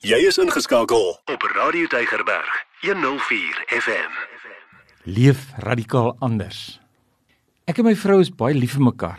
[0.00, 2.48] Jy is ingeskakel op Radio Tygerberg
[2.80, 4.14] 104 FM.
[5.04, 6.78] Leef radikaal anders.
[7.68, 9.18] Ek en my vrou is baie lief vir mekaar,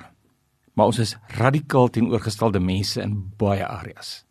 [0.74, 4.24] maar ons is radikaal teenoorgestelde mense in baie areas.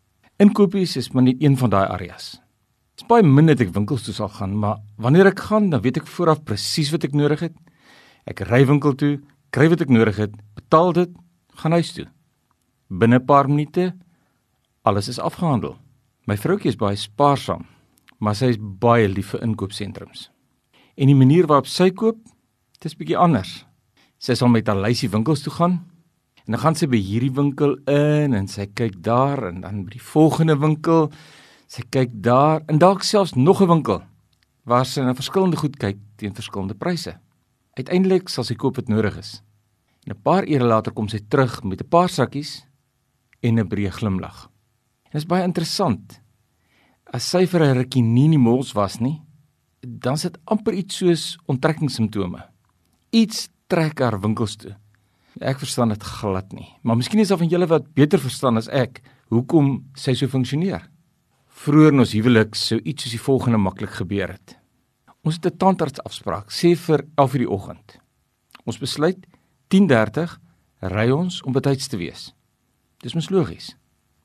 [0.43, 2.33] Inkopies is maar net een van daai areas.
[2.99, 6.01] Dit's baie min dat ek winkels toe sal gaan, maar wanneer ek gaan, dan weet
[6.01, 7.55] ek vooraf presies wat ek nodig het.
[8.27, 9.13] Ek ry winkel toe,
[9.55, 11.15] kry wat ek nodig het, betaal dit,
[11.63, 12.09] gaan huis toe.
[12.91, 13.93] Binne 'n paar minute
[14.83, 15.79] alles is afgehandel.
[16.31, 17.65] My vroutjie is baie spaarsaam,
[18.23, 20.29] maar sy is baie lief vir inkoopsentrums.
[20.95, 22.21] En die manier waarop sy koop,
[22.77, 23.65] dit is bietjie anders.
[24.15, 25.73] Sy sal met haar lysie winkels toe gaan
[26.45, 29.97] en dan gaan sy by hierdie winkel in en sy kyk daar en dan by
[29.97, 31.09] die volgende winkel.
[31.67, 33.99] Sy kyk daar en dalk selfs nog 'n winkel
[34.63, 37.19] waar sy na verskillende goed kyk teen verskillende pryse.
[37.75, 39.43] Uiteindelik sal sy koop wat nodig is.
[40.07, 42.63] En 'n paar ure later kom sy terug met 'n paar sakkies
[43.43, 44.47] en 'n breë glimlag.
[45.11, 46.20] Dit is baie interessant.
[47.11, 49.21] As sy vir 'n rukkie nie in die mols was nie,
[49.81, 52.39] dan sit amper iets soos onttrekkingssimptome.
[53.11, 54.77] Iets trek haar winkels toe.
[55.41, 58.69] Ek verstaan dit glad nie, maar miskien is daar van julle wat beter verstaan as
[58.69, 60.87] ek hoekom sy so funksioneer.
[61.47, 64.57] Vroeër in ons huwelik sou iets soos die volgende maklik gebeur het.
[65.23, 67.99] Ons het 'n tandarts afspraak, sê vir 11:00 die oggend.
[68.65, 69.27] Ons besluit
[69.67, 70.39] 10:30
[70.81, 72.33] ry ons om betyds te wees.
[72.99, 73.75] Dis mos logies.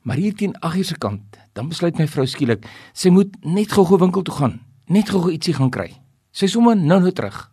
[0.07, 3.73] Maar hier teen 8 uur se kant, dan besluit my vrou skielik, sy moet net
[3.75, 5.89] gou-gou winkel toe gaan, net gou-gou ietsie gaan kry.
[6.31, 7.49] Sy sommer nou-nou terug.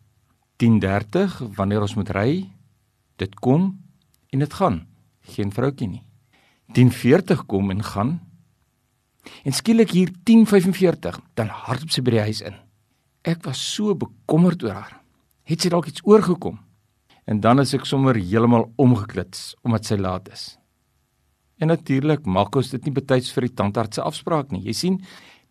[0.62, 2.54] 10:30 wanneer ons moet ry,
[3.18, 3.82] dit kom
[4.30, 4.86] en dit gaan.
[5.34, 6.04] Geen vroutjie nie.
[6.78, 8.20] 10:40 kom en gaan.
[9.44, 12.56] En skielik hier 10:45, dan hardop sy by die huis in.
[13.24, 15.02] Ek was so bekommerd oor haar.
[15.44, 16.60] Het sy dalk iets oorgekom?
[17.26, 20.58] En dan is ek sommer heeltemal omgeklits omdat sy laat is.
[21.64, 24.66] En natuurlik maak ons dit nie betyds vir die tandarts se afspraak nie.
[24.68, 25.00] Jy sien,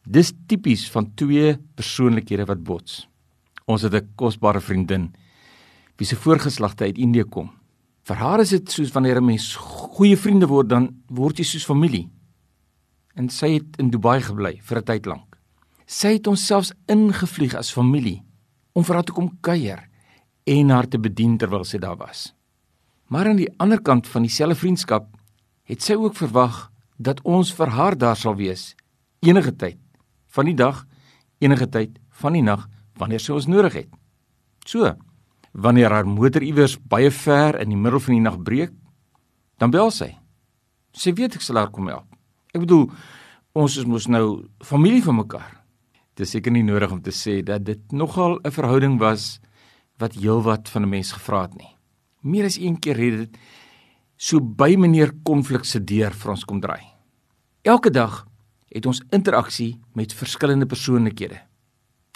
[0.05, 3.07] dis tipies van twee persoonlikhede wat bots.
[3.65, 5.15] Ons het 'n kosbare vriendin
[5.97, 7.51] wie se voorgeslagte uit Indië kom.
[8.05, 11.65] Vir haar is dit soos wanneer 'n mens goeie vriende word, dan word jy soos
[11.65, 12.11] familie.
[13.15, 15.39] En sy het in Dubai gebly vir 'n tyd lank.
[15.87, 18.23] Sy het ons selfs ingevlieg as familie
[18.73, 19.89] om vir haar te kom kuier
[20.45, 22.35] en haar te bedien terwyl sy daar was.
[23.09, 25.22] Maar aan die ander kant van dieselfde vriendskap
[25.73, 26.69] het sy ook verwag
[27.01, 28.73] dat ons vir haar daar sal wees
[29.25, 29.79] enige tyd
[30.35, 30.85] van die dag,
[31.41, 32.67] enige tyd van die nag
[33.01, 33.91] wanneer sy ons nodig het.
[34.69, 34.93] So,
[35.53, 38.73] wanneer haar motor iewers baie ver in die middel van die nag breek,
[39.61, 40.11] dan bel sy.
[40.93, 42.09] Sy weet ek sal haar kom help.
[42.53, 42.89] Ek bedoel,
[43.57, 45.51] ons is mos nou familie van mekaar.
[46.17, 49.41] Dit is seker nie nodig om te sê dat dit nogal 'n verhouding was
[49.99, 51.77] wat heelwat van 'n mens gevra het nie.
[52.23, 53.39] Meer as een keer het dit
[54.23, 56.85] so by meneer konflik se deur vir ons kom draai.
[57.67, 58.21] Elke dag
[58.71, 61.41] het ons interaksie met verskillende persoonlikhede.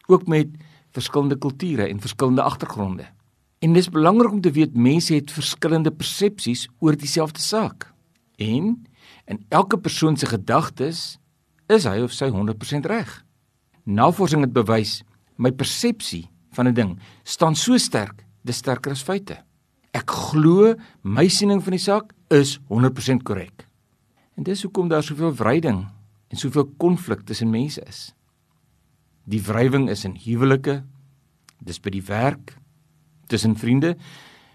[0.07, 0.55] Ook met
[0.95, 3.09] verskillende kulture en verskillende agtergronde.
[3.59, 7.91] En dis belangrik om te weet mense het verskillende persepsies oor dieselfde saak.
[8.39, 8.87] En
[9.27, 11.19] in elke persoon se gedagtes
[11.67, 13.11] is hy of sy 100% reg.
[13.83, 15.01] Navorsing het bewys
[15.43, 19.43] my persepsie van 'n ding staan so sterk, dis sterker as feite.
[20.07, 23.65] Ek glo my siening van die saak is 100% korrek.
[24.39, 25.81] En dis hoekom daar soveel wryding
[26.31, 28.13] en soveel konflik tussen mense is.
[29.27, 30.85] Die wrywing is in huwelike,
[31.59, 32.55] dis by die werk,
[33.27, 33.97] tussen vriende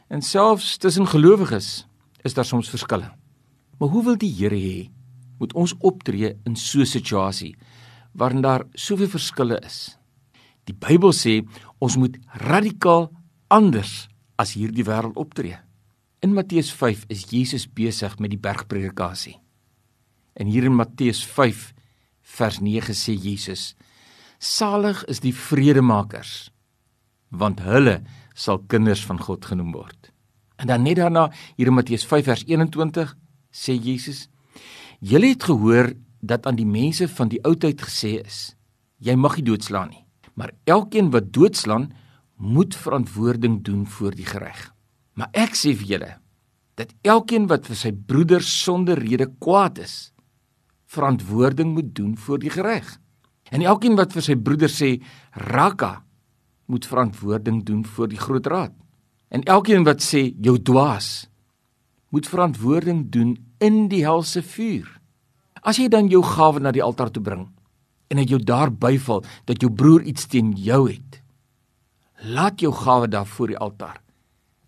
[0.07, 1.83] en selfs tussen gelowiges
[2.23, 3.11] is daar soms verskille.
[3.75, 4.87] Maar hoe wil die Here hê
[5.41, 7.57] moet ons optree in so 'n situasie
[8.15, 9.97] waarin daar soveel verskille is?
[10.63, 11.43] Die Bybel sê
[11.79, 13.11] ons moet radikaal
[13.49, 14.07] anders
[14.41, 15.59] as hierdie wêreld optree.
[16.21, 19.37] In Matteus 5 is Jesus besig met die bergpredikasie.
[20.33, 21.71] En hier in Matteus 5
[22.37, 23.73] vers 9 sê Jesus:
[24.41, 26.51] Salig is die vredemakers,
[27.29, 27.99] want hulle
[28.33, 30.11] sal kinders van God genoem word.
[30.61, 31.27] En dan net daarna
[31.57, 33.15] hier in Matteus 5 vers 21
[33.51, 34.27] sê Jesus:
[35.01, 38.53] Julle het gehoor dat aan die mense van die ou tyd gesê is:
[39.01, 40.05] Jy mag nie doodslaan nie,
[40.37, 41.89] maar elkeen wat doodslaan,
[42.41, 44.71] moet verantwoording doen voor die reg.
[45.13, 46.11] Maar ek sê vir julle
[46.79, 50.13] dat elkeen wat vir sy broeder sonder rede kwaad is,
[50.89, 52.87] verantwoording moet doen voor die reg.
[53.51, 54.95] En elkeen wat vir sy broeder sê
[55.51, 56.01] raka,
[56.65, 58.73] moet verantwoording doen voor die groot raad.
[59.29, 61.27] En elkeen wat sê jou dwaas,
[62.09, 64.87] moet verantwoording doen in die helse vuur.
[65.61, 67.49] As jy dan jou gawe na die altaar toe bring
[68.11, 71.20] en dit jou daar byval dat jou broer iets teen jou het,
[72.21, 74.01] Laat jou gawe daar voor die altaar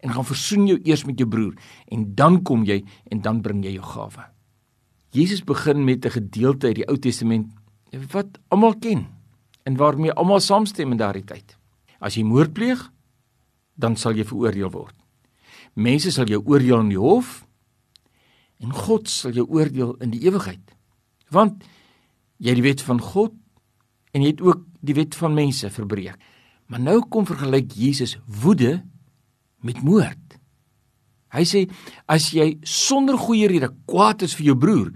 [0.04, 1.54] en gaan versoen jou eers met jou broer
[1.88, 4.26] en dan kom jy en dan bring jy jou gawe.
[5.14, 7.54] Jesus begin met 'n gedeelte uit die Ou Testament
[8.12, 9.08] wat almal ken
[9.64, 11.58] en waarmee almal saamstem in daardie tyd.
[12.00, 12.92] As jy moord pleeg,
[13.76, 14.96] dan sal jy veroordeel word.
[15.74, 17.46] Mense sal jou oordeel in die hof
[18.58, 20.76] en God sal jou oordeel in die ewigheid.
[21.30, 21.64] Want
[22.38, 23.34] jy het die wet van God
[24.14, 26.18] en jy het ook die wet van mense verbreek.
[26.68, 28.84] Maar nou kom vergelyk Jesus woede
[29.62, 30.38] met moord.
[31.34, 31.64] Hy sê
[32.06, 34.92] as jy sonder goeie rede kwaad is vir jou broer,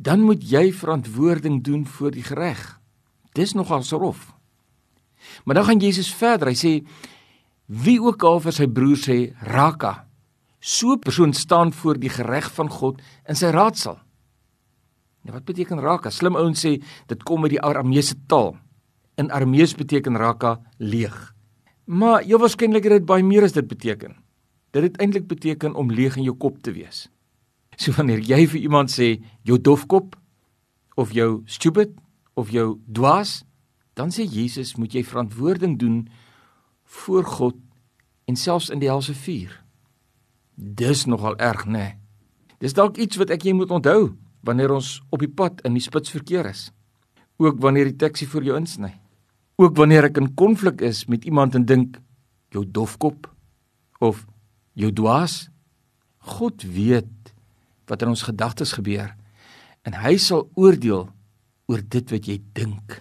[0.00, 2.62] dan moet jy verantwoording doen voor die reg.
[3.36, 4.32] Dis nogal serof.
[5.44, 6.52] Maar dan gaan Jesus verder.
[6.52, 6.72] Hy sê
[7.66, 10.06] wie ook al vir sy broer sê raka,
[10.60, 13.98] so 'n persoon staan voor die reg van God in sy raadsel.
[15.24, 16.10] Nou wat beteken raka?
[16.10, 18.56] Slim ouens sê dit kom uit die Arameese taal.
[19.16, 21.34] In Aramees beteken raka leeg.
[21.84, 24.16] Maar jy waarskynlik het baie meer as dit beteken.
[24.74, 27.08] Dit het eintlik beteken om leeg in jou kop te wees.
[27.76, 30.16] So wanneer jy vir iemand sê jou dofkop
[30.96, 31.94] of jou stupid
[32.34, 33.42] of jou dwaas,
[33.94, 36.08] dan sê Jesus moet jy verantwoording doen
[36.84, 37.58] voor God
[38.26, 39.52] en selfs in die helse vuur.
[40.54, 41.78] Dis nogal erg, né?
[41.78, 41.92] Nee.
[42.62, 44.14] Dis dalk iets wat ek jy moet onthou
[44.46, 46.70] wanneer ons op die pad in die spits verkeer is.
[47.42, 48.92] Ook wanneer die taxi vir jou insny.
[49.56, 52.00] Ook wanneer ek in konflik is met iemand en dink
[52.50, 53.28] jou dofkop
[54.02, 54.24] of
[54.74, 55.48] jou dwaas.
[56.34, 57.34] God weet
[57.86, 59.12] wat in ons gedagtes gebeur
[59.86, 61.06] en hy sal oordeel
[61.70, 62.98] oor dit wat jy dink.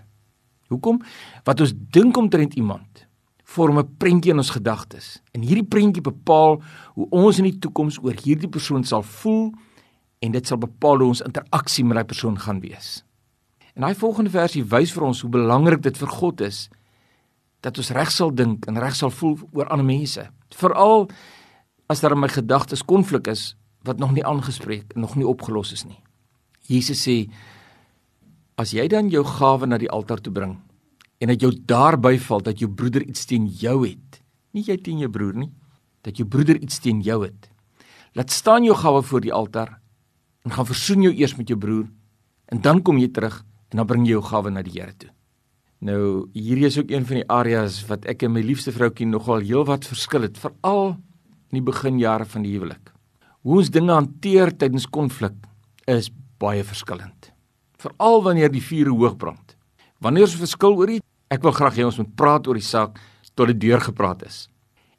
[0.69, 1.01] Hoekom?
[1.47, 3.07] Wat ons dink omtrent iemand
[3.53, 5.21] vorm 'n prentjie in ons gedagtes.
[5.33, 6.61] En hierdie prentjie bepaal
[6.93, 9.53] hoe ons in die toekoms oor hierdie persoon sal voel
[10.19, 13.03] en dit sal bepaal hoe ons interaksie met daai persoon gaan wees.
[13.73, 16.67] En daai volgende versie wys vir ons hoe belangrik dit vir God is
[17.63, 20.27] dat ons reg sal dink en reg sal voel oor ander mense.
[20.53, 21.07] Veral
[21.89, 23.53] as daar in my gedagtes konflik is
[23.87, 25.97] wat nog nie aangespreek en nog nie opgelos is nie.
[26.69, 27.17] Jesus sê
[28.59, 30.57] as jy dan jou gawe na die altaar toe bring
[31.23, 34.19] en dit jou daarby val dat jou broeder iets teen jou het,
[34.53, 35.49] nie jy teen jou broer nie,
[36.03, 37.47] dat jou broeder iets teen jou het.
[38.13, 39.79] Laat staan jou gawe voor die altaar
[40.43, 41.87] en gaan versoen jou eers met jou broer
[42.51, 43.39] en dan kom jy terug
[43.73, 45.09] en dan bring jy jou gawe na die Here toe.
[45.83, 49.43] Nou, hierdie is ook een van die areas wat ek en my liefste vroutjie nogal
[49.43, 50.93] heelwat verskil het, veral
[51.51, 52.93] in die beginjare van die huwelik.
[53.43, 55.35] Hoe ons dinge hanteer tydens konflik
[55.91, 56.07] is
[56.39, 57.33] baie verskillend.
[57.81, 59.57] Veral wanneer die vuur hoog brand.
[59.99, 63.01] Wanneer ons verskil oor iets, ek wil graag hê ons moet praat oor die saak
[63.35, 64.45] tot dit deurgepraat is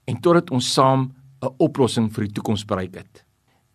[0.04, 3.24] en totdat ons saam 'n oplossing vir die toekoms bereik het.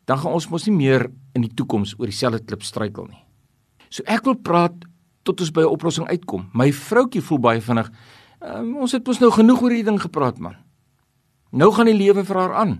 [0.05, 3.28] Dan gaan ons mos nie meer in die toekoms oor dieselfde klip struikel nie.
[3.89, 4.85] So ek wil praat
[5.27, 6.49] tot ons by 'n oplossing uitkom.
[6.53, 7.91] My vroutjie voel baie vinnig.
[8.41, 10.55] Um, ons het mos nou genoeg oor hierdie ding gepraat man.
[11.51, 12.79] Nou gaan die lewe vir haar aan.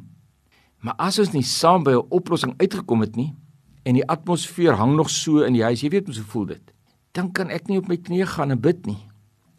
[0.80, 3.36] Maar as ons nie saam by 'n oplossing uitgekom het nie
[3.84, 6.74] en die atmosfeer hang nog so in die huis, jy weet hoe voel dit.
[7.12, 9.08] Dan kan ek nie op my knieë gaan en bid nie.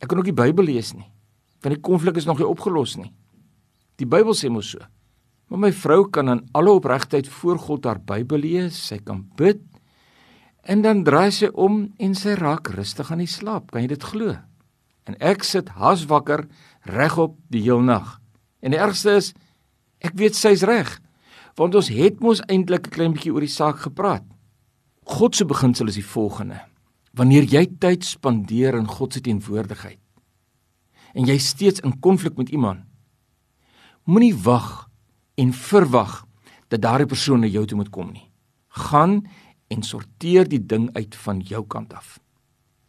[0.01, 1.11] Ek kan ook die Bybel lees nie.
[1.61, 3.13] Want die konflik is nog nie opgelos nie.
[3.97, 4.79] Die Bybel sê mos so.
[5.49, 9.61] Maar my vrou kan in alle opregtheid voor God haar Bybel lees, sy kan bid
[10.63, 13.71] en dan draai sy om en sy raak rustig aan die slaap.
[13.71, 14.37] Kan jy dit glo?
[15.09, 16.47] En ek sit haswakker
[16.89, 18.19] regop die heel nag.
[18.61, 19.33] En die ergste is
[20.05, 20.99] ek weet sy's reg.
[21.59, 24.25] Want ons het mos eintlik 'n klein bietjie oor die saak gepraat.
[25.05, 26.61] God se beginsel is die volgende:
[27.13, 29.99] Wanneer jy tyd spandeer in God se teenwoordigheid
[31.15, 32.85] en jy steeds in konflik met iemand,
[34.07, 34.89] moenie wag
[35.35, 36.25] en verwag
[36.71, 38.31] dat daardie persoon na jou toe moet kom nie.
[38.69, 39.27] Gaan
[39.71, 42.19] en sorteer die ding uit van jou kant af.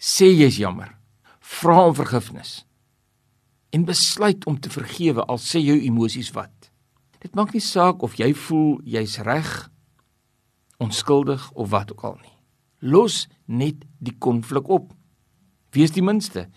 [0.02, 0.98] Sê jy's jammer.
[1.40, 2.62] Vra om vergifnis
[3.72, 6.72] en besluit om te vergewe al sê jou emosies wat.
[7.24, 9.50] Dit maak nie saak of jy voel jy's reg,
[10.82, 12.36] onskuldig of wat ook al nie.
[12.82, 14.90] Los net die konflik op.
[15.72, 16.48] Wees die minste.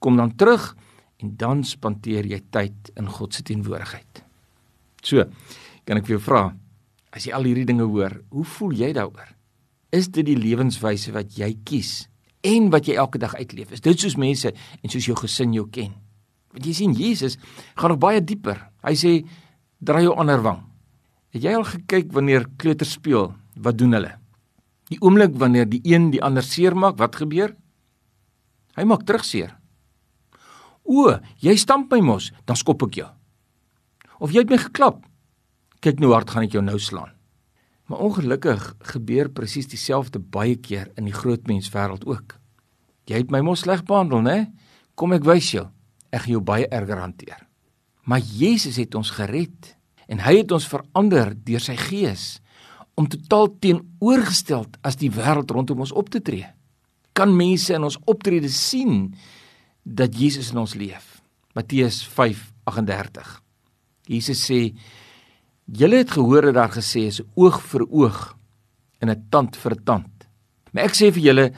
[0.00, 0.72] Kom dan terug
[1.22, 4.24] en dan spandeer jy tyd in God se teenwoordigheid.
[5.04, 5.28] So,
[5.84, 6.44] kan ek vir jou vra,
[7.14, 9.33] as jy al hierdie dinge hoor, hoe voel jy daaroor?
[9.94, 12.08] Is dit die lewenswyse wat jy kies
[12.44, 13.70] en wat jy elke dag uitleef?
[13.72, 15.92] Is dit soos mense en soos jou gesin jou ken?
[16.54, 17.38] Want jy sien Jesus
[17.78, 18.58] gaan nog baie dieper.
[18.82, 19.12] Hy sê
[19.78, 20.60] draai jou ander wang.
[21.34, 24.12] Het jy al gekyk wanneer kleuters speel, wat doen hulle?
[24.90, 27.54] Die oomblik wanneer die een die ander seermaak, wat gebeur?
[28.74, 29.54] Hy maak terugseer.
[30.84, 33.10] O, jy stamp my mos, dan skop ek jou.
[34.20, 35.00] Of jy het my geklap.
[35.82, 37.14] Kyk nou hard gaan ek jou nou slaan.
[37.90, 38.62] Maar ongelukkig
[38.94, 42.38] gebeur presies dieselfde baie keer in die groot menswêreld ook.
[43.08, 44.38] Jy het my mos sleg behandel, né?
[44.96, 45.68] Kom ek wys jou
[46.14, 47.40] ek gaan jou baie erger hanteer.
[48.06, 49.74] Maar Jesus het ons gered
[50.06, 52.38] en hy het ons verander deur sy gees
[52.94, 56.46] om totaal teenoorgestel as die wêreld rondom ons op te tree.
[57.14, 59.14] kan mense in ons optrede sien
[59.86, 61.22] dat Jesus in ons leef.
[61.54, 63.38] Matteus 5:38.
[64.10, 64.74] Jesus sê:
[65.66, 68.36] "Julle het gehoor dat daar gesê is oog vir oog
[69.00, 70.28] en 'n tand vir 'n tand.
[70.72, 71.52] Maar ek sê vir julle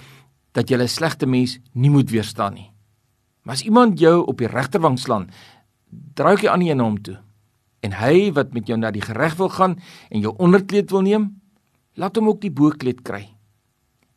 [0.52, 2.70] dat julle 'n slegte mens nie moet weerstaan nie.
[3.42, 5.30] Maar as iemand jou op die regterwang slaan,
[6.14, 7.18] draai jy aan die een hom toe.
[7.80, 9.78] En hy wat met jou na die gereg wil gaan
[10.10, 11.40] en jou onderkleed wil neem,
[11.94, 13.28] laat hom ook die boekleed kry.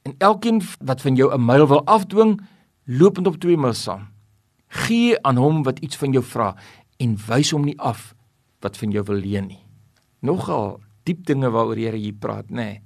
[0.01, 2.41] En elkeen wat van jou 'n myl wil afdwing,
[2.85, 4.07] lopend op twee myl saam.
[4.67, 6.55] Gee aan hom wat iets van jou vra
[6.97, 8.15] en wys hom nie af
[8.59, 9.68] wat van jou wil leen nie.
[10.21, 12.55] Nogal diep dinge waaroor die Here hier praat, nê.
[12.55, 12.81] Nee.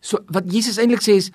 [0.00, 1.30] So wat Jesus eintlik sê is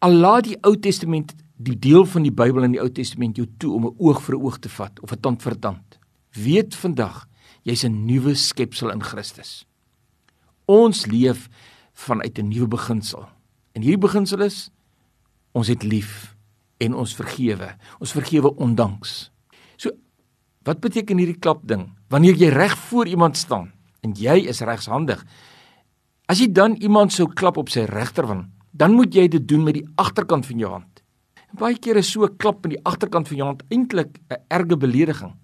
[0.00, 3.46] al laat die Ou Testament die deel van die Bybel in die Ou Testament jou
[3.60, 5.98] toe om 'n oog vir oog te vat of 'n tand vir tand.
[6.32, 7.26] Weet vandag
[7.64, 9.66] jy's 'n nuwe skepsel in Christus.
[10.66, 11.48] Ons leef
[11.92, 13.28] vanuit 'n nuwe beginsel.
[13.74, 14.70] En hierdie beginsel is
[15.52, 16.36] ons het lief
[16.78, 17.76] en ons vergewe.
[18.00, 19.30] Ons vergewe ondanks.
[19.76, 19.90] So
[20.62, 21.92] wat beteken hierdie klap ding?
[22.08, 25.24] Wanneer jy reg voor iemand staan en jy is regshandig,
[26.30, 29.74] as jy dan iemand sou klap op sy regterwang, dan moet jy dit doen met
[29.74, 31.02] die agterkant van jou hand.
[31.50, 34.42] En baie keer is so 'n klap met die agterkant van jou hand eintlik 'n
[34.48, 35.34] erge belediging.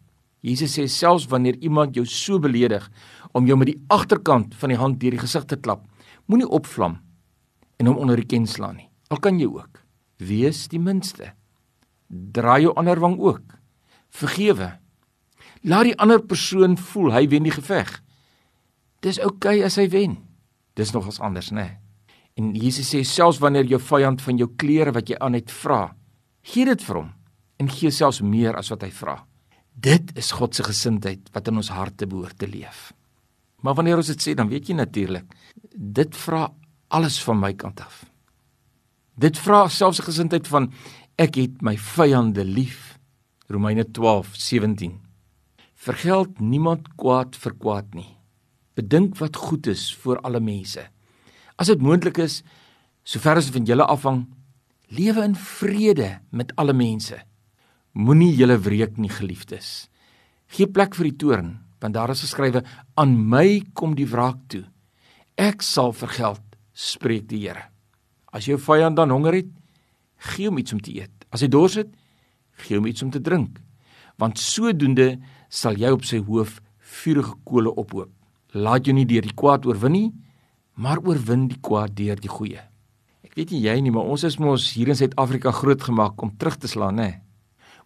[0.41, 2.91] Jesus sê selfs wanneer iemand jou so beledig
[3.33, 5.83] om jou met die agterkant van die hand deur die gesig te klap,
[6.27, 7.01] moenie opvlam
[7.79, 8.89] en hom onder die ken slaan nie.
[9.11, 9.83] Al kan jy ook
[10.19, 11.33] wees die minste.
[12.09, 13.43] Draai jou ander wang ook.
[14.11, 14.79] Vergewe.
[15.63, 17.91] Laat die ander persoon voel hy wen die geveg.
[19.07, 20.17] Dis oukei okay as hy wen.
[20.75, 21.63] Dis nogals anders, né?
[21.63, 21.83] Nee.
[22.37, 25.95] En Jesus sê selfs wanneer jou vyand van jou klere wat jy aan het vra,
[26.45, 27.13] gee dit vir hom
[27.63, 29.15] en gee selfs meer as wat hy vra.
[29.73, 32.91] Dit is God se gesindheid wat in ons harte behoort te leef.
[33.65, 35.25] Maar wanneer ons dit sê, dan weet jy natuurlik,
[35.73, 36.51] dit vra
[36.93, 38.05] alles van my kant af.
[39.17, 40.73] Dit vra selfs 'n gesindheid van
[41.17, 42.99] ek het my vyande lief.
[43.49, 45.01] Romeine 12:17.
[45.75, 48.16] Vergeld niemand kwaad vir kwaad nie.
[48.77, 50.83] Bedink wat goed is vir alle mense.
[51.57, 52.43] As dit moontlik is,
[53.09, 54.27] sover as dit van julle afhang,
[54.93, 57.17] lewe in vrede met alle mense.
[57.97, 59.89] Moenie julle wreek nie, geliefdes.
[60.53, 62.63] Gee plek vir die toorn, want daar is geskrywe:
[62.95, 64.65] "Aan my kom die wraak toe.
[65.37, 66.43] Ek sal vergeld,"
[66.73, 67.71] spreek die Here.
[68.33, 69.49] As jou vyand dan honger het,
[70.17, 71.25] gee hom iets om te eet.
[71.33, 71.89] As hy dors het,
[72.53, 73.61] gee hom iets om te drink,
[74.19, 75.19] want sodoende
[75.49, 78.13] sal jy op sy hoof vuurige kole ophoop.
[78.55, 80.13] Laat jou nie deur die kwaad oorwin nie,
[80.75, 82.63] maar oorwin die kwaad deur die goeie.
[83.25, 86.57] Ek weet nie jy nie, maar ons is mos hier in Suid-Afrika grootgemaak om terug
[86.57, 87.11] te slaan, hè.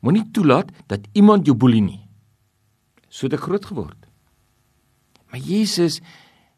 [0.00, 2.00] Moenie toelaat dat iemand jou boelie nie.
[3.08, 3.98] So het ek groot geword.
[5.30, 6.00] Maar Jesus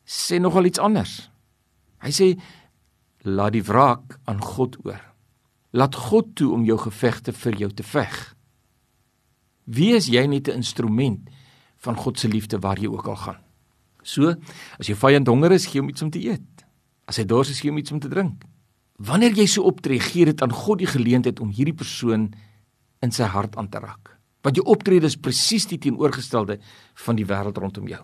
[0.05, 1.31] sê nogal iets anders.
[2.03, 2.29] Hy sê
[3.23, 5.01] laat die wraak aan God oor.
[5.73, 8.17] Laat God toe om jou gevegte vir jou te veg.
[9.65, 11.31] Wie is jy net 'n instrument
[11.79, 13.41] van God se liefde waar jy ook al gaan?
[14.03, 14.35] So,
[14.79, 16.65] as jou vyand honger is, gee hom iets om te eet.
[17.07, 18.45] As hy dors is, gee hom iets om te drink.
[19.03, 22.33] Wanneer jy so optree, gee dit aan God die geleentheid om hierdie persoon
[23.03, 24.17] in sy hart aan te raak.
[24.43, 26.59] Want jou optrede is presies die teenoorgestelde
[27.07, 28.03] van die wêreld rondom jou.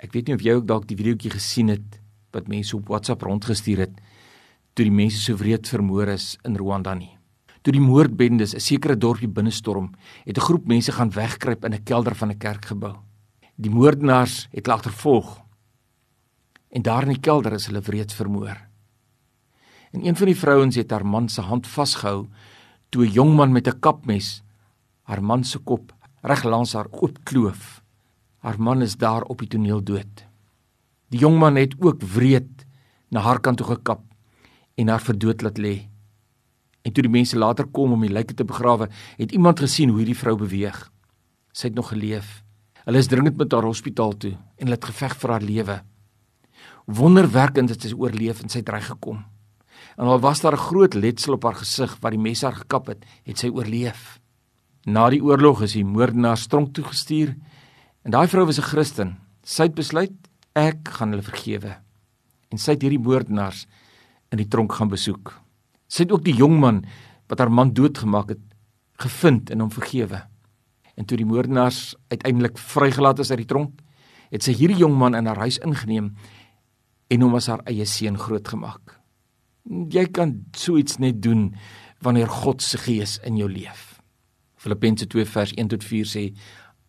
[0.00, 1.98] Ek weet nie of jy ook dalk die videoetjie gesien het
[2.34, 3.98] wat mense op WhatsApp rondgestuur het
[4.74, 7.10] toe die mense so wreed vermoor is in Rwanda nie.
[7.60, 9.92] Toe die moordbendes 'n sekere dorpie binnestorm,
[10.24, 12.96] het 'n groep mense gaan wegkruip in 'n kelder van 'n kerkgebou.
[13.60, 15.40] Die moordenaars het hulle agtervolg.
[16.72, 18.56] En daar in die kelder is hulle wreed vermoor.
[19.92, 22.28] En een van die vrouens het haar man se hand vasgehou
[22.88, 24.42] toe 'n jong man met 'n kapmes
[25.02, 27.82] haar man se kop reg langs haar oopkloof.
[28.38, 30.24] Haar man is daar op die toneel dood.
[31.08, 32.66] Die jong man het ook wreed
[33.08, 34.02] na haar kant toe gekap
[34.74, 35.88] en haar verdood laat lê.
[36.82, 39.98] En toe die mense later kom om die lijk te begrawe, het iemand gesien hoe
[39.98, 40.92] hierdie vrou beweeg.
[41.52, 42.44] Sy het nog geleef.
[42.84, 45.76] Hulle is dringend met haar hospitaal toe en hulle het geveg vir haar lewe.
[46.86, 49.20] Wonderwerkend het sy oorleef en sy het reg gekom.
[50.00, 52.86] En al was daar 'n groot letsel op haar gesig wat die mes haar gekap
[52.86, 54.20] het, het sy oorleef.
[54.86, 57.36] Na die oorlog is die moordenaar stronk toe gestuur
[58.04, 59.18] en daai vrou was 'n Christen.
[59.42, 60.12] Sy het besluit
[60.54, 61.76] ek gaan hulle vergewe.
[62.50, 63.66] En sy het hierdie moordenaars
[64.30, 65.40] in die tronk gaan besoek.
[65.88, 66.84] Sy het ook die jong man
[67.28, 68.44] wat haar man doodgemaak het,
[68.96, 70.26] gevind en hom vergewe.
[71.00, 73.78] En toe die moordenaars uiteindelik vrygelaat is uit die tronk,
[74.30, 76.12] het sy hierdie jong man in haar huis ingeneem
[77.10, 78.98] en hom as haar eie seun grootgemaak.
[79.64, 81.54] Jy kan so iets net doen
[82.04, 83.96] wanneer God se gees in jou leef.
[84.60, 86.24] Filippense 2 vers 1 tot 4 sê: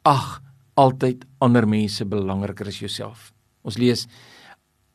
[0.03, 0.41] "Ag,
[0.75, 3.31] altyd ander mense belangriker as jouself."
[3.63, 4.07] Ons lees: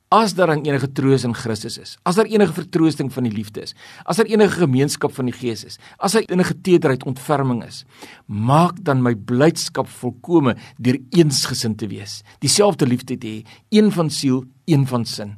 [0.09, 3.73] As daar enige troos in Christus is, as daar enige vertroosting van die liefde is,
[4.07, 7.83] as daar enige gemeenskap van die Gees is, as daar enige tederheid, ontferming is,
[8.27, 14.11] maak dan my blydskap volkome deur eensgesind te wees, dieselfde liefde te hê, een van
[14.11, 15.35] siel, een van sin.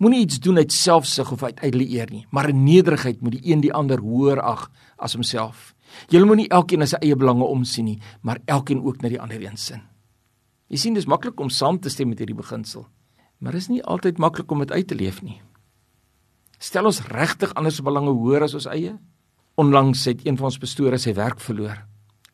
[0.00, 3.52] Moenie iets doen uit selfsug of uit ydelle eer nie, maar in nederigheid moet die
[3.52, 5.74] een die ander hoër ag as homself.
[6.08, 9.44] Jy moenie elkeen na sy eie belange omsien nie, maar elkeen ook na die ander
[9.44, 9.84] een sin.
[10.72, 12.88] Jy sien dis maklik om saam te stem met hierdie beginsel
[13.38, 15.40] maar is nie altyd maklik om dit uit te leef nie.
[16.58, 18.94] Stel ons regtig ander se belange hoër as ons eie?
[19.60, 21.84] Onlangs het een van ons pastore sy werk verloor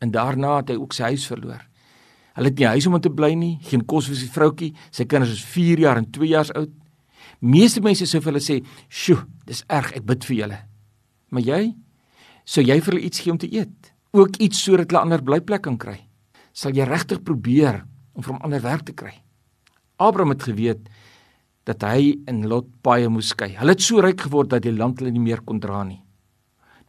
[0.03, 1.61] en daarna het hy ook sy huis verloor.
[2.35, 5.37] Hulle het nie huis om te bly nie, geen kos vir sy vroutjie, sy kinders
[5.37, 6.73] is 4 jaar en 2 jaar oud.
[7.43, 10.59] Meeste mense sou vir hulle sê, "Sjoe, dis erg, ek bid vir julle."
[11.31, 11.77] Maar jy,
[12.45, 13.93] sou jy vir hulle iets gee om te eet?
[14.13, 16.09] Ook iets sodat hulle ander blyplek kan kry?
[16.53, 19.23] Sal jy regtig probeer om vir hom ander werk te kry?
[20.03, 20.89] Abraham het geweet
[21.69, 23.53] dat hy en Lot baie moes skei.
[23.59, 26.01] Hulle het so ryk geword dat die land hulle nie meer kon dra nie.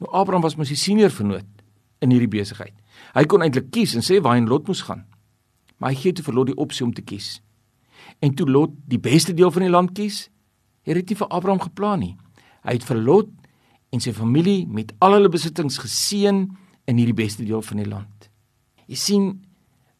[0.01, 1.49] Nou Abraham was mos die senior vernoot
[2.03, 2.73] in hierdie besigheid.
[3.13, 5.05] Hy kon eintlik kies en sê waar hy en Lot moes gaan.
[5.77, 7.37] Maar hy gee toe vir Lot die opsie om te kies.
[8.23, 10.27] En toe Lot die beste deel van die land kies,
[10.83, 12.13] het dit nie vir Abraham geplan nie.
[12.65, 13.31] Hy het vir Lot
[13.93, 16.43] en sy familie met al hulle besittings geseën
[16.89, 18.29] in hierdie beste deel van die land.
[18.89, 19.27] Jy sien,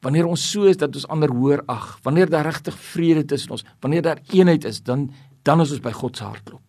[0.04, 3.66] Wanneer ons so is dat ons ander hoor ag, wanneer daar regtig vrede tussen ons,
[3.82, 5.10] wanneer daar eenheid is, dan
[5.44, 6.62] dan is ons by God se hart klop.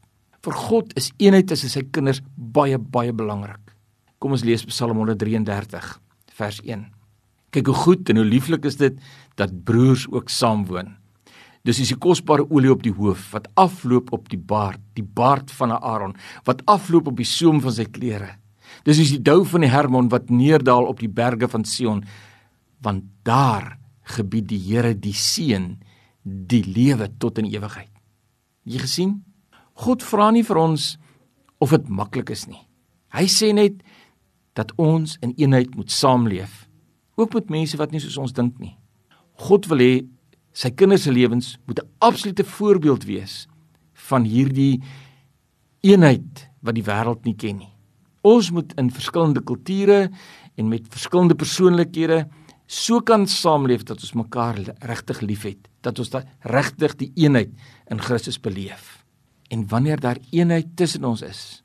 [0.42, 3.70] Vir God is eenheid tussen sy kinders baie baie belangrik.
[4.18, 5.92] Kom ons lees Psalm 133
[6.34, 6.82] vers 1.
[7.54, 8.98] Kyk hoe goed en hoe lieflik is dit
[9.38, 10.96] dat broers ook saam woon.
[11.64, 15.54] Dis is die kosbare olie op die hoof wat afloop op die baard, die baard
[15.54, 18.34] van Aaron wat afloop op die soem van sy klere.
[18.84, 22.02] Dis is die dou van die Hermon wat neerdal op die berge van Sion
[22.84, 23.78] want daar
[24.16, 25.74] gebied die Here die seën
[26.24, 27.90] die lewe tot in ewigheid.
[28.64, 29.16] Jy gesien?
[29.74, 30.94] God vra nie vir ons
[31.60, 32.62] of dit maklik is nie.
[33.14, 33.80] Hy sê net
[34.54, 36.64] dat ons in eenheid moet saamleef,
[37.18, 38.76] ook met mense wat nie soos ons dink nie.
[39.48, 39.94] God wil hê
[40.54, 43.46] sy kinders se lewens moet 'n absolute voorbeeld wees
[44.08, 44.82] van hierdie
[45.82, 47.72] eenheid wat die wêreld nie ken nie.
[48.22, 50.10] Ons moet in verskillende kulture
[50.56, 52.28] en met verskillende persoonlikhede
[52.66, 57.52] so kan saamleef dat ons mekaar regtig liefhet, dat ons regtig die eenheid
[57.90, 59.04] in Christus beleef.
[59.50, 61.62] En wanneer daar eenheid tussen ons is,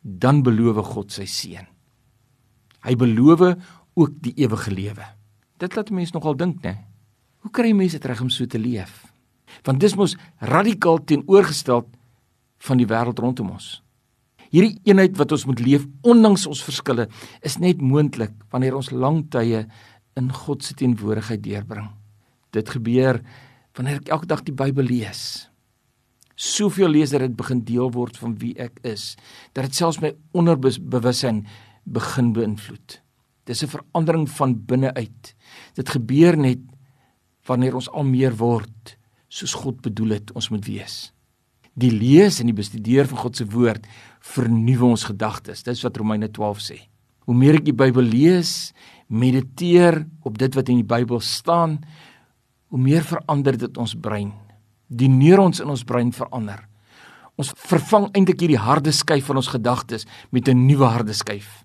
[0.00, 1.66] dan beloof God sy seën.
[2.84, 3.56] Hy beloof
[3.94, 5.04] ook die ewige lewe.
[5.60, 6.78] Dit laat mense nogal dink, né?
[7.44, 9.04] Hoe kry mense dit reg om so te leef?
[9.64, 11.84] Want dis mos radikaal teenoorgestel
[12.60, 13.80] van die wêreld rondom ons.
[14.50, 17.06] Hierdie eenheid wat ons moet leef ondanks ons verskille
[17.46, 19.62] is net moontlik wanneer ons lang tye
[20.20, 21.90] in God se teenwoordigheid deurbring.
[22.54, 23.20] Dit gebeur
[23.78, 25.48] wanneer ek elke dag die Bybel lees.
[26.40, 29.14] Soveel lees dat dit begin deel word van wie ek is,
[29.52, 31.44] dat dit selfs my onderbewussyn
[31.84, 33.00] begin beïnvloed.
[33.44, 35.34] Dis 'n verandering van binne uit.
[35.74, 36.60] Dit gebeur net
[37.46, 38.96] wanneer ons al meer word
[39.28, 41.12] soos God bedoel het ons moet wees.
[41.74, 43.86] Die lees en die bestudeer van God se woord
[44.20, 45.62] vernuwe ons gedagtes.
[45.62, 46.78] Dis wat Romeine 12 sê.
[47.24, 48.72] Hoe meer ek die Bybel lees
[49.10, 51.80] mediteer op dit wat in die Bybel staan,
[52.70, 54.30] hoe meer verander dit ons brein.
[54.86, 56.62] Die neurons in ons brein verander.
[57.40, 61.64] Ons vervang eintlik hierdie harde skyf van ons gedagtes met 'n nuwe harde skyf.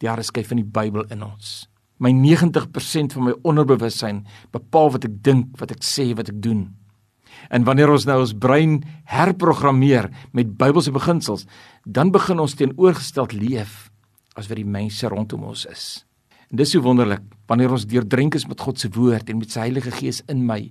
[0.00, 1.68] Die harde skyf van die Bybel in ons.
[1.98, 6.74] My 90% van my onderbewussyn bepaal wat ek dink, wat ek sê, wat ek doen.
[7.50, 11.46] En wanneer ons nou ons brein herprogrammeer met Bybelse beginsels,
[11.84, 13.90] dan begin ons teenoorgesteld leef
[14.36, 16.04] as wat die mense rondom ons is.
[16.50, 19.68] En dis so wonderlik, wanneer ons deurdrink is met God se woord en met sy
[19.68, 20.64] Heilige Gees in my,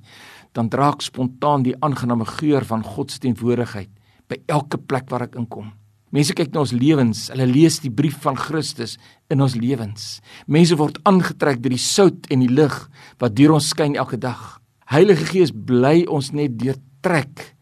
[0.52, 3.92] dan draak spontaan die aangename geur van God se teenwoordigheid
[4.28, 5.70] by elke plek waar ek inkom.
[6.12, 8.98] Mense kyk na ons lewens, hulle lees die brief van Christus
[9.32, 10.18] in ons lewens.
[10.52, 12.76] Mense word aangetrek deur die sout en die lig
[13.22, 14.58] wat deur ons skyn elke dag.
[14.92, 17.54] Heilige Gees bly ons net deurtrek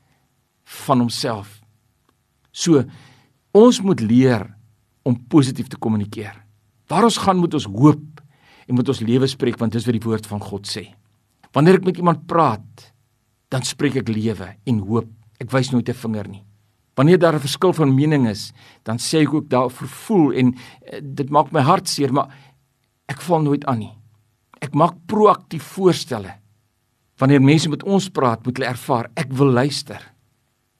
[0.88, 1.60] van homself.
[2.50, 2.82] So
[3.54, 4.50] ons moet leer
[5.06, 6.47] om positief te kommunikeer.
[6.88, 8.22] Waar ons gaan moet ons hoop
[8.68, 10.88] en moet ons lewe spreek want dis wat die woord van God sê.
[11.56, 12.92] Wanneer ek met iemand praat,
[13.52, 15.10] dan spreek ek lewe en hoop.
[15.40, 16.44] Ek wys nooit 'n vinger nie.
[16.96, 21.00] Wanneer daar 'n verskil van mening is, dan sê ek ook daarvoor voel en uh,
[21.02, 22.34] dit maak my hart seer, maar
[23.08, 23.94] ek val nooit aan nie.
[24.62, 26.34] Ek maak proaktief voorstelle.
[27.18, 30.02] Wanneer mense met ons praat, moet hulle ervaar ek wil luister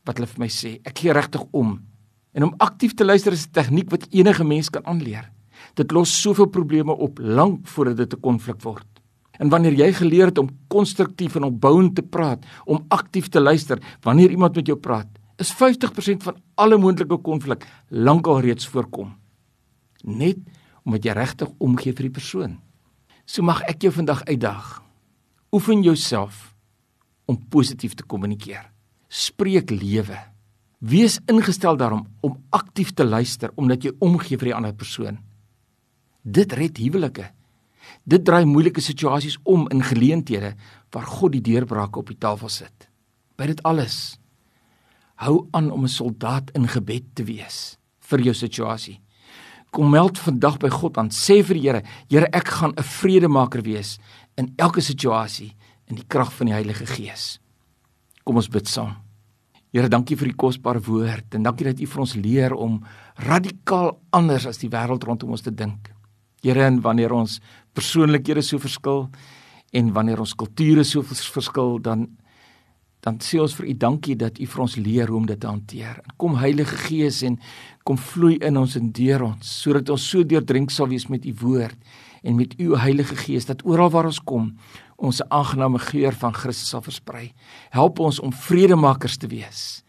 [0.06, 0.80] wat hulle vir my sê.
[0.86, 1.84] Ek gee regtig om.
[2.34, 5.32] En om aktief te luister is 'n tegniek wat enige mens kan aanleer.
[5.78, 8.88] Dit los soveel probleme op lank voordat dit 'n konflik word.
[9.38, 13.98] En wanneer jy geleer het om konstruktief en opbouend te praat, om aktief te luister
[14.02, 19.16] wanneer iemand met jou praat, is 50% van alle moontlike konflik lankal reeds voorkom.
[20.04, 20.38] Net
[20.84, 22.58] omdat jy regtig omgee vir die persoon.
[23.26, 24.82] So mag ek jou vandag uitdaag.
[25.52, 26.56] Oefen jouself
[27.26, 28.72] om positief te kommunikeer.
[29.08, 30.18] Spreek lewe.
[30.80, 35.27] Wees ingestel daarom om aktief te luister omdat jy omgee vir die ander persoon.
[36.28, 37.30] Dit red huwelike.
[38.04, 40.54] Dit draai moeilike situasies om in geleenthede
[40.92, 42.90] waar God die deurbraak op die tafel sit.
[43.40, 44.18] By dit alles
[45.24, 49.02] hou aan om 'n soldaat in gebed te wees vir jou situasie.
[49.72, 53.62] Kom meld vandag by God aan, sê vir die Here, Here, ek gaan 'n vredemaker
[53.62, 54.00] wees
[54.38, 55.56] in elke situasie
[55.88, 57.40] in die krag van die Heilige Gees.
[58.24, 58.96] Kom ons bid saam.
[59.74, 62.84] Here, dankie vir die kosbare woord en dankie dat U vir ons leer om
[63.16, 65.97] radikaal anders as die wêreld rondom ons te dink.
[66.48, 67.42] Here, en wanneer ons
[67.76, 69.10] persoonlikhede so verskil
[69.76, 72.08] en wanneer ons kulture so verskil, dan
[73.06, 75.48] dan sê ons vir U dankie dat U vir ons leer hoe om dit te
[75.48, 76.02] hanteer.
[76.04, 77.38] En kom Heilige Gees en
[77.88, 81.34] kom vloei in ons en deur ons sodat ons so deurdrink sal wees met U
[81.44, 81.78] woord
[82.28, 84.52] en met U Heilige Gees dat oral waar ons kom
[84.98, 87.34] ons 'n aangename geur van Christus sal versprei.
[87.70, 89.84] Help ons om vredemakers te wees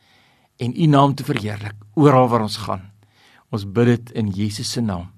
[0.58, 2.92] en U naam te verheerlik oral waar ons gaan.
[3.50, 5.17] Ons bid dit in Jesus se naam.